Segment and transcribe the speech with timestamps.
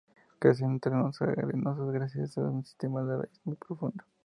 [0.39, 4.03] Crece en terrenos arenosos gracias a un sistema de raíz muy profundo.